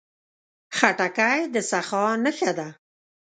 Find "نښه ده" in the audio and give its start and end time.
2.23-2.67